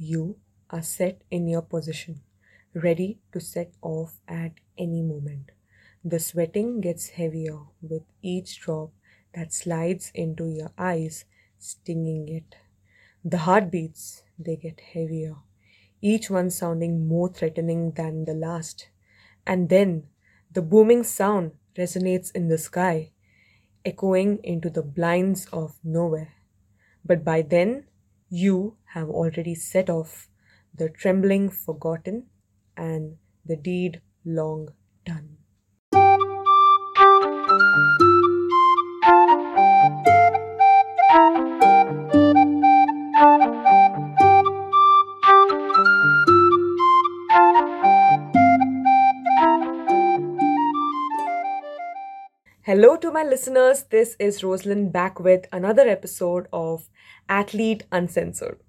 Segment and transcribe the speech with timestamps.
[0.00, 0.36] you
[0.70, 2.22] are set in your position,
[2.72, 5.50] ready to set off at any moment.
[6.02, 8.92] The sweating gets heavier with each drop
[9.34, 11.26] that slides into your eyes,
[11.58, 12.56] stinging it.
[13.22, 15.36] The heartbeats, they get heavier,
[16.00, 18.88] each one sounding more threatening than the last.
[19.46, 20.04] And then
[20.50, 23.10] the booming sound resonates in the sky,
[23.84, 26.32] echoing into the blinds of nowhere.
[27.04, 27.84] But by then,
[28.30, 30.30] you have already set off,
[30.74, 32.30] the trembling forgotten,
[32.76, 34.70] and the deed long
[35.04, 35.39] done.
[52.70, 53.82] Hello to my listeners.
[53.90, 56.88] This is Rosalind back with another episode of
[57.28, 58.60] Athlete Uncensored.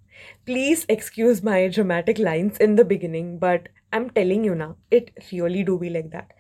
[0.43, 5.63] Please excuse my dramatic lines in the beginning, but I'm telling you now, it really
[5.63, 6.31] do be like that.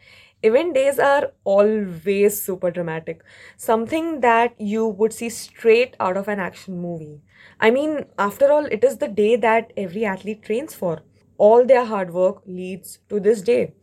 [0.41, 3.21] Event days are always super dramatic,
[3.57, 7.21] something that you would see straight out of an action movie.
[7.59, 11.03] I mean, after all, it is the day that every athlete trains for.
[11.37, 13.75] All their hard work leads to this day.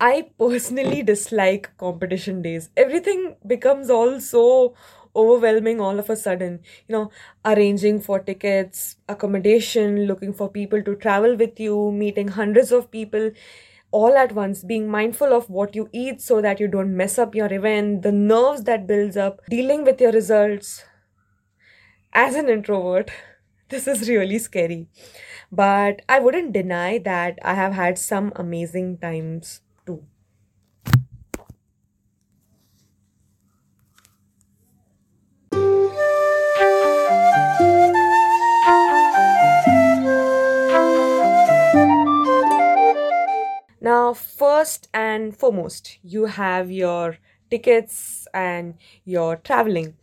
[0.00, 2.68] I personally dislike competition days.
[2.76, 4.74] Everything becomes all so
[5.14, 6.60] overwhelming all of a sudden.
[6.86, 7.10] You know,
[7.44, 13.30] arranging for tickets, accommodation, looking for people to travel with you, meeting hundreds of people
[13.90, 17.34] all at once, being mindful of what you eat so that you don't mess up
[17.34, 20.84] your event, the nerves that builds up, dealing with your results.
[22.12, 23.10] As an introvert,
[23.70, 24.88] this is really scary.
[25.50, 29.60] But I wouldn't deny that I have had some amazing times
[44.66, 47.18] first and foremost, you have your
[47.50, 49.94] tickets and your traveling.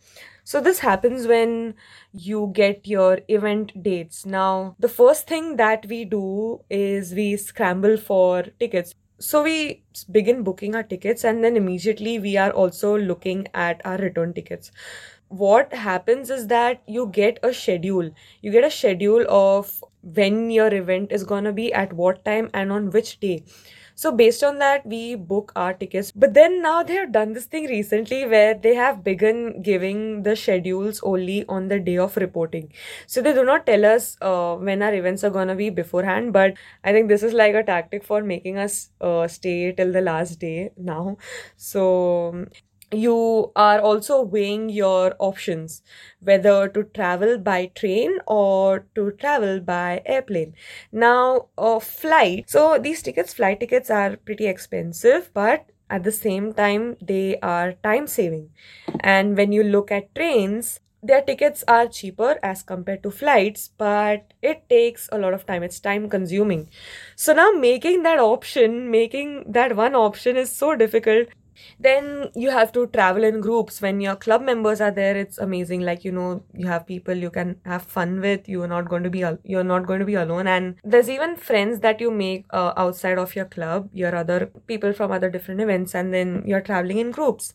[0.46, 1.76] So, this happens when
[2.14, 4.26] you get your event dates.
[4.26, 8.96] Now, the first thing that we do is we scramble for tickets.
[9.20, 13.98] So, we begin booking our tickets and then immediately we are also looking at our
[13.98, 14.72] return tickets.
[15.28, 18.12] What happens is that you get a schedule.
[18.42, 22.72] You get a schedule of when your event is gonna be, at what time, and
[22.72, 23.44] on which day.
[23.96, 26.12] So based on that, we book our tickets.
[26.12, 30.36] But then now they have done this thing recently where they have begun giving the
[30.36, 32.72] schedules only on the day of reporting.
[33.08, 36.34] So they do not tell us uh, when our events are gonna be beforehand.
[36.34, 40.02] But I think this is like a tactic for making us uh, stay till the
[40.02, 41.18] last day now.
[41.56, 42.46] So
[42.94, 45.82] you are also weighing your options
[46.22, 50.54] whether to travel by train or to travel by airplane.
[50.92, 56.54] Now a flight so these tickets flight tickets are pretty expensive but at the same
[56.54, 58.50] time they are time saving.
[59.00, 64.34] And when you look at trains their tickets are cheaper as compared to flights but
[64.42, 65.62] it takes a lot of time.
[65.64, 66.70] It's time consuming.
[67.16, 71.28] So now making that option making that one option is so difficult
[71.80, 73.82] then you have to travel in groups.
[73.82, 75.82] When your club members are there it's amazing.
[75.82, 78.48] Like you know you have people you can have fun with.
[78.48, 80.48] You're not going to be al- you're not going to be alone.
[80.48, 83.90] And there's even friends that you make uh, outside of your club.
[83.94, 85.96] Your other people from other different events.
[85.96, 87.54] And then you're traveling in groups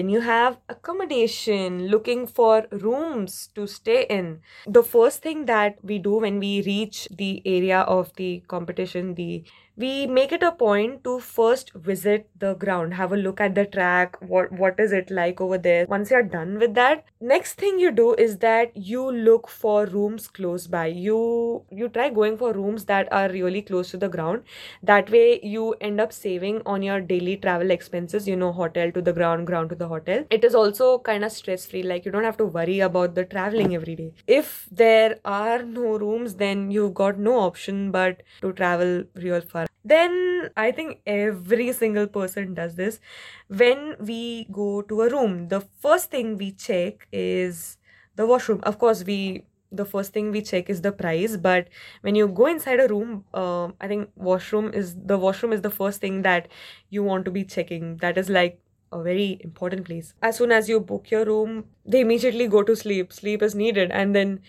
[0.00, 4.40] Then you have accommodation, looking for rooms to stay in.
[4.66, 9.44] The first thing that we do when we reach the area of the competition, the
[9.80, 13.64] we make it a point to first visit the ground have a look at the
[13.64, 15.86] track what what is it like over there.
[15.86, 20.26] Once you're done with that next thing you do is that you look for rooms
[20.28, 20.86] close by.
[20.86, 24.42] You you try going for rooms that are really close to the ground.
[24.82, 29.02] That way you end up saving on your daily travel expenses you know hotel to
[29.02, 30.24] the ground ground to the hotel.
[30.30, 33.24] It is also kind of stress free like you don't have to worry about the
[33.24, 34.12] traveling every day.
[34.26, 39.69] If there are no rooms then you've got no option but to travel real far
[39.84, 43.00] then I think every single person does this.
[43.48, 47.78] When we go to a room, the first thing we check is
[48.16, 48.60] the washroom.
[48.62, 51.68] Of course, we the first thing we check is the price but
[52.00, 55.70] when you go inside a room uh, i think washroom is the washroom is the
[55.70, 56.48] first thing that
[56.88, 58.58] you want to be checking that is like
[58.90, 62.74] a very important place as soon as you book your room they immediately go to
[62.74, 64.40] sleep sleep is needed and then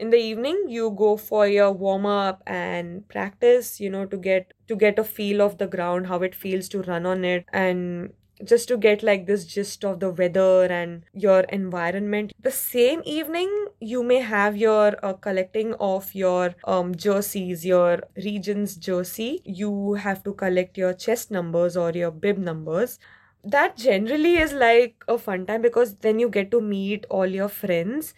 [0.00, 4.54] in the evening you go for your warm up and practice you know to get
[4.68, 8.12] to get a feel of the ground how it feels to run on it and
[8.44, 12.32] just to get like this gist of the weather and your environment.
[12.40, 18.76] The same evening, you may have your uh, collecting of your um, jerseys, your region's
[18.76, 19.42] jersey.
[19.44, 22.98] You have to collect your chest numbers or your bib numbers
[23.42, 27.48] that generally is like a fun time because then you get to meet all your
[27.48, 28.12] friends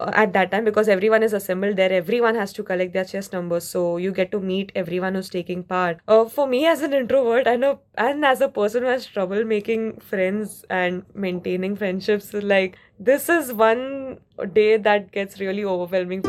[0.00, 3.64] at that time because everyone is assembled there everyone has to collect their chest numbers
[3.64, 5.98] so you get to meet everyone who's taking part.
[6.06, 9.98] Uh, for me as an introvert know and as a person who has trouble making
[10.00, 14.18] friends and maintaining friendships like this is one
[14.52, 16.22] day that gets really overwhelming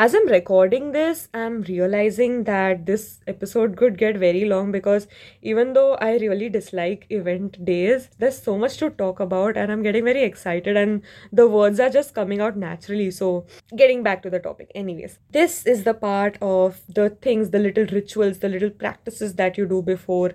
[0.00, 5.06] as I'm recording this, I'm realizing that this episode could get very long because
[5.42, 9.82] even though I really dislike event days, there's so much to talk about and I'm
[9.82, 13.10] getting very excited and the words are just coming out naturally.
[13.10, 13.44] So,
[13.76, 17.84] getting back to the topic, anyways, this is the part of the things, the little
[17.84, 20.32] rituals, the little practices that you do before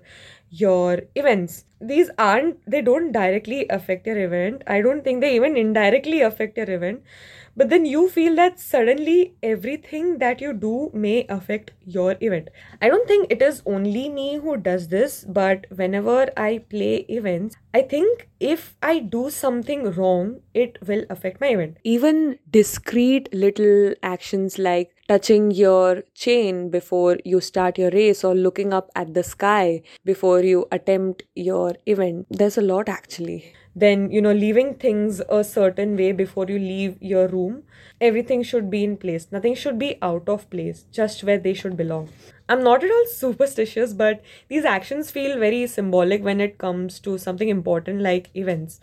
[0.49, 5.57] your events these aren't they don't directly affect your event i don't think they even
[5.57, 7.01] indirectly affect your event
[7.57, 12.49] but then you feel that suddenly everything that you do may affect your event.
[12.81, 17.55] I don't think it is only me who does this, but whenever I play events,
[17.73, 21.77] I think if I do something wrong, it will affect my event.
[21.85, 28.73] Even discrete little actions like touching your chain before you start your race or looking
[28.73, 32.25] up at the sky before you attempt your event.
[32.29, 33.53] There's a lot actually.
[33.75, 37.63] Then you know leaving things a certain way before you leave your room
[38.01, 39.27] everything should be in place.
[39.31, 42.09] Nothing should be out of place just where they should belong.
[42.49, 47.17] I'm not at all superstitious but these actions feel very symbolic when it comes to
[47.17, 48.79] something important like events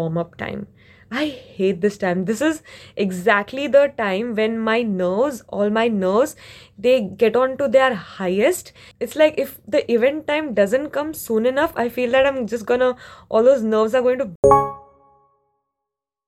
[0.00, 0.66] warm up time
[1.12, 2.24] I hate this time.
[2.24, 2.62] This is
[2.96, 6.36] exactly the time when my nerves, all my nerves,
[6.78, 8.72] they get on to their highest.
[9.00, 12.64] It's like if the event time doesn't come soon enough, I feel that I'm just
[12.64, 12.96] gonna,
[13.28, 14.69] all those nerves are going to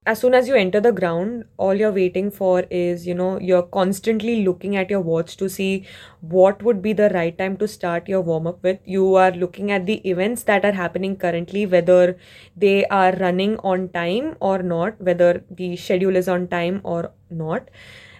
[0.04, 3.62] as soon as you enter the ground all you're waiting for is you know you're
[3.76, 5.86] constantly looking at your watch to see
[6.20, 8.78] what would be the right time to start your warm up with.
[8.84, 12.16] You are looking at the events that are happening currently whether
[12.56, 17.68] they are running on time or not whether the schedule is on time or not.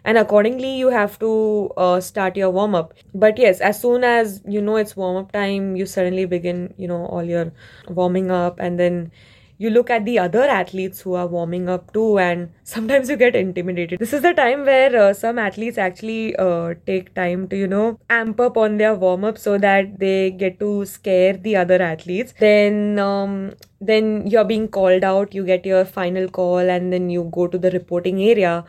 [0.05, 2.95] And accordingly you have to uh, start your warm up.
[3.13, 6.87] But yes as soon as you know it's warm up time you suddenly begin you
[6.87, 7.53] know all your
[7.89, 9.11] warming up and then
[9.63, 13.37] you look at the other athletes who are warming up too and sometimes you get
[13.37, 13.99] intimidated.
[13.99, 17.99] This is the time where uh, some athletes actually uh, take time to you know
[18.11, 22.35] amp up on their warm up so that they get to scare the other athletes.
[22.41, 27.29] Then um, then you're being called out you get your final call and then you
[27.33, 28.65] go to the reporting area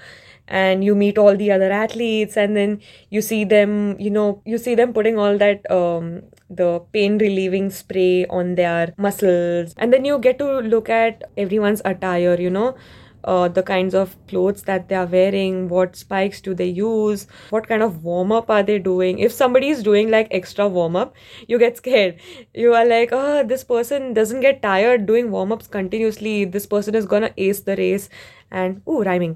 [0.47, 2.79] and you meet all the other athletes and then
[3.09, 6.21] you see them you know you see them putting all that um
[6.55, 11.81] the pain relieving spray on their muscles and then you get to look at everyone's
[11.85, 12.75] attire you know
[13.23, 17.67] uh, the kinds of clothes that they are wearing, what spikes do they use, what
[17.67, 19.19] kind of warm up are they doing.
[19.19, 21.15] If somebody is doing like extra warm up,
[21.47, 22.19] you get scared.
[22.53, 26.45] You are like, oh, this person doesn't get tired doing warm ups continuously.
[26.45, 28.09] This person is gonna ace the race.
[28.51, 29.35] And, ooh, rhyming.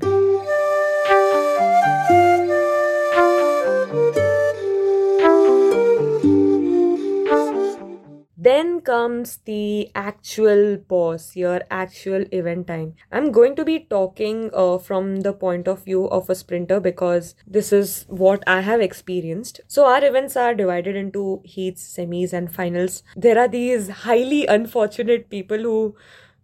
[8.48, 12.96] Then comes the actual pause, your actual event time.
[13.12, 17.36] I'm going to be talking uh, from the point of view of a sprinter because
[17.46, 19.60] this is what I have experienced.
[19.68, 23.04] So, our events are divided into heats, semis, and finals.
[23.16, 25.96] There are these highly unfortunate people who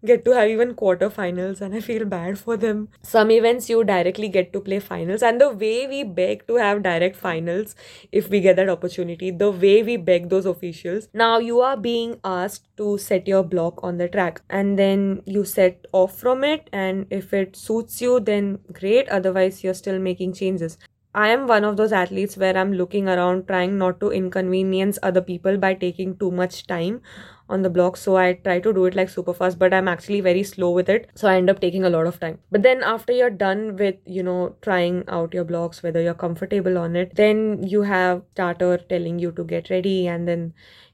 [0.06, 2.90] get to have even quarterfinals and I feel bad for them.
[3.02, 6.84] Some events you directly get to play finals and the way we beg to have
[6.84, 7.76] direct finals
[8.12, 11.08] if we get that opportunity, the way we beg those officials.
[11.14, 15.46] Now you are being asked to set your block on the track and then you
[15.46, 20.34] set off from it and if it suits you then great otherwise you're still making
[20.34, 20.78] changes.
[21.16, 25.22] I am one of those athletes where I'm looking around trying not to inconvenience other
[25.22, 27.02] people by taking too much time
[27.50, 30.22] on the block so i try to do it like super fast but i'm actually
[30.22, 32.40] very slow with it so i end up taking a lot of time.
[32.52, 36.78] But then after you're done with you know trying out your blocks whether you're comfortable
[36.78, 40.54] on it then you have starter telling you to get ready and then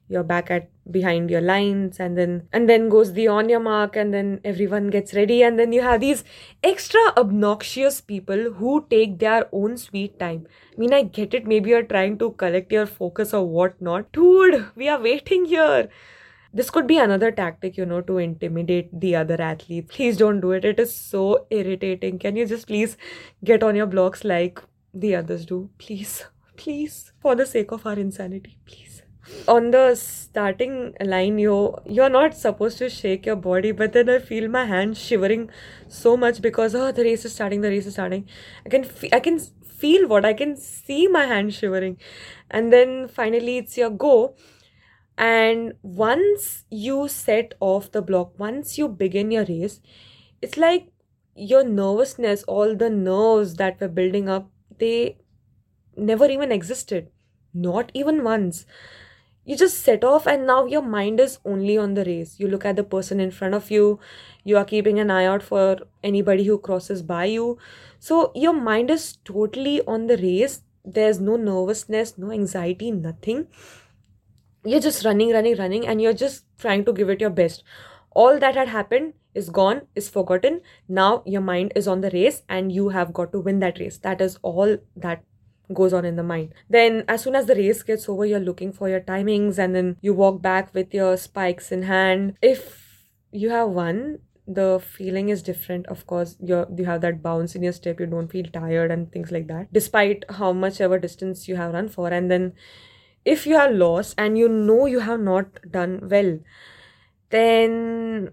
[0.10, 3.96] you're back at behind your lines and then and then goes the on your mark
[3.96, 6.24] and then everyone gets ready and then you have these
[6.64, 10.48] extra obnoxious people who take their own sweet time.
[10.74, 14.12] I mean i get it maybe you're trying to collect your focus or whatnot.
[14.12, 15.90] Dude we are waiting here
[16.54, 19.88] this could be another tactic you know to intimidate the other athlete.
[19.96, 20.66] Please don't do it.
[20.66, 22.20] It is so irritating.
[22.20, 22.98] Can you just please
[23.44, 24.62] get on your blocks like
[24.94, 25.70] the others do?
[25.78, 26.26] Please
[26.58, 29.04] please for the sake of our insanity please.
[29.48, 34.18] On the starting line you you're not supposed to shake your body but then i
[34.18, 35.50] feel my hand shivering
[35.88, 38.28] so much because oh the race is starting the race is starting.
[38.66, 39.40] I can fe- i can
[39.84, 41.98] feel what i can see my hand shivering.
[42.50, 44.36] And then finally it's your go
[45.20, 49.82] and once you set off the block once you begin your race
[50.42, 50.88] it's like
[51.36, 54.50] your nervousness all the nerves that were building up
[54.80, 55.18] they
[56.00, 57.10] never even existed.
[57.54, 58.66] Not even once.
[59.46, 62.40] You just set off and now your mind is only on the race.
[62.40, 64.00] You look at the person in front of you.
[64.44, 67.58] You are keeping an eye out for anybody who crosses by you.
[68.00, 70.62] So your mind is totally on the race.
[70.86, 73.48] There's no nervousness no anxiety nothing
[74.64, 77.64] you're just running, running, running, and you're just trying to give it your best.
[78.12, 80.62] All that had happened is gone, is forgotten.
[80.88, 83.98] Now your mind is on the race, and you have got to win that race.
[84.00, 85.24] That is all that
[85.74, 86.54] goes on in the mind.
[86.70, 89.98] Then, as soon as the race gets over, you're looking for your timings, and then
[90.02, 92.38] you walk back with your spikes in hand.
[92.42, 97.54] If you have won, the feeling is different of course you you have that bounce
[97.54, 100.98] in your step you don't feel tired and things like that despite how much ever
[100.98, 102.52] distance you have run for and then
[103.26, 106.40] if you are lost and you know you have not done well,
[107.30, 108.32] then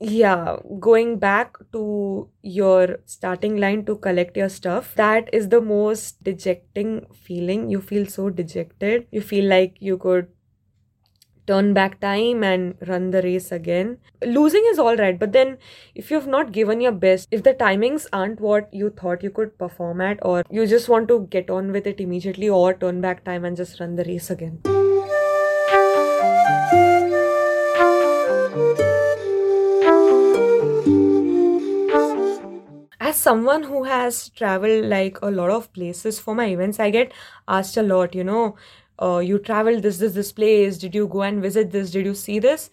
[0.00, 6.22] yeah, going back to your starting line to collect your stuff, that is the most
[6.24, 7.70] dejecting feeling.
[7.70, 9.06] You feel so dejected.
[9.10, 10.28] You feel like you could
[11.50, 13.98] turn back time and run the race again.
[14.24, 15.58] Losing is all right, but then
[15.94, 19.56] if you've not given your best, if the timings aren't what you thought you could
[19.58, 23.24] perform at, or you just want to get on with it immediately, or turn back
[23.24, 24.60] time and just run the race again.
[33.10, 37.16] as someone who has traveled like a lot of places for my events i get
[37.56, 38.44] asked a lot you know
[39.00, 42.14] uh, you traveled this this this place did you go and visit this did you
[42.14, 42.70] see this?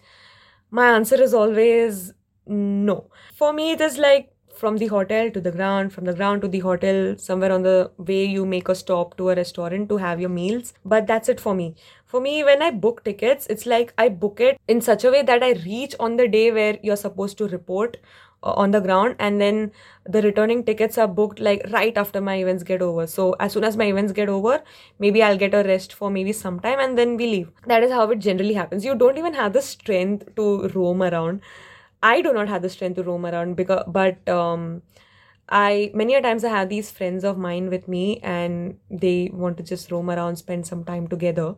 [0.70, 2.12] My answer is always
[2.46, 3.10] no.
[3.34, 6.48] For me it is like from the hotel to the ground from the ground to
[6.48, 10.20] the hotel somewhere on the way you make a stop to a restaurant to have
[10.20, 11.74] your meals but that's it for me.
[12.06, 15.22] For me when i book tickets it's like i book it in such a way
[15.22, 17.98] that i reach on the day where you're supposed to report
[18.42, 19.72] on the ground and then
[20.06, 23.64] the returning tickets are booked like right after my events get over so as soon
[23.64, 24.62] as my events get over
[24.98, 27.90] maybe i'll get a rest for maybe some time and then we leave that is
[27.90, 31.40] how it generally happens you don't even have the strength to roam around
[32.02, 34.80] i do not have the strength to roam around because but um
[35.48, 39.56] I many a times I have these friends of mine with me and they want
[39.56, 41.54] to just roam around, spend some time together.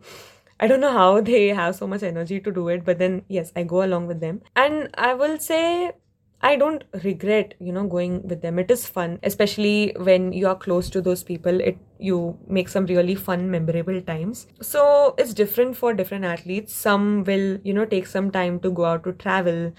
[0.60, 3.52] I don't know how they have so much energy to do it, but then yes,
[3.56, 4.42] I go along with them.
[4.54, 5.92] And I will say
[6.42, 8.58] I don't regret, you know, going with them.
[8.58, 11.60] It is fun, especially when you are close to those people.
[11.60, 14.46] It you make some really fun, memorable times.
[14.62, 16.74] So it's different for different athletes.
[16.74, 19.72] Some will, you know, take some time to go out to travel,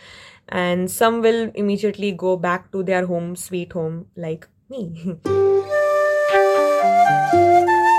[0.50, 5.18] and some will immediately go back to their home, sweet home, like me.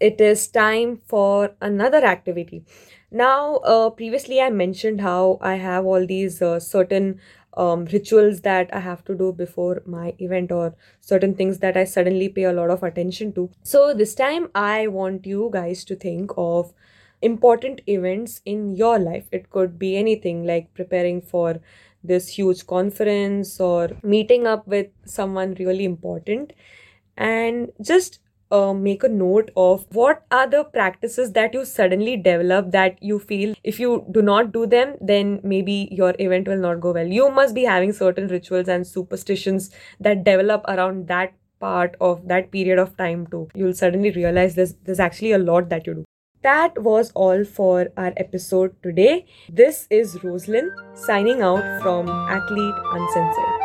[0.00, 2.64] it is time for another activity
[3.10, 7.20] now, uh, previously I mentioned how I have all these uh, certain
[7.56, 11.84] um, rituals that I have to do before my event or certain things that I
[11.84, 13.50] suddenly pay a lot of attention to.
[13.62, 16.74] So, this time I want you guys to think of
[17.22, 19.28] important events in your life.
[19.32, 21.60] It could be anything like preparing for
[22.02, 26.52] this huge conference or meeting up with someone really important
[27.16, 32.70] and just uh, make a note of what are the practices that you suddenly develop
[32.70, 36.80] that you feel if you do not do them then maybe your event will not
[36.80, 37.06] go well.
[37.06, 42.50] You must be having certain rituals and superstitions that develop around that part of that
[42.50, 43.48] period of time too.
[43.54, 46.04] You'll suddenly realize there's there's actually a lot that you do.
[46.42, 49.26] That was all for our episode today.
[49.48, 53.55] This is roslyn signing out from athlete uncensored